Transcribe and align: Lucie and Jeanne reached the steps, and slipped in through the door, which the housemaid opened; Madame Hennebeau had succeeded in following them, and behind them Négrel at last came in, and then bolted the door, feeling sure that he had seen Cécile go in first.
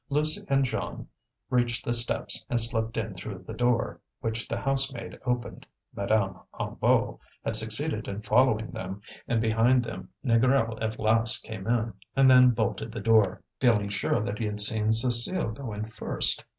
Lucie 0.09 0.41
and 0.49 0.65
Jeanne 0.65 1.07
reached 1.51 1.85
the 1.85 1.93
steps, 1.93 2.43
and 2.49 2.59
slipped 2.59 2.97
in 2.97 3.13
through 3.13 3.37
the 3.37 3.53
door, 3.53 4.01
which 4.19 4.47
the 4.47 4.57
housemaid 4.57 5.19
opened; 5.27 5.63
Madame 5.95 6.39
Hennebeau 6.55 7.19
had 7.45 7.55
succeeded 7.55 8.07
in 8.07 8.23
following 8.23 8.71
them, 8.71 8.99
and 9.27 9.39
behind 9.39 9.83
them 9.83 10.09
Négrel 10.25 10.81
at 10.81 10.97
last 10.97 11.43
came 11.43 11.67
in, 11.67 11.93
and 12.15 12.31
then 12.31 12.49
bolted 12.49 12.91
the 12.91 12.99
door, 12.99 13.43
feeling 13.59 13.89
sure 13.89 14.19
that 14.23 14.39
he 14.39 14.45
had 14.45 14.59
seen 14.59 14.87
Cécile 14.87 15.53
go 15.53 15.71
in 15.71 15.85
first. 15.85 16.45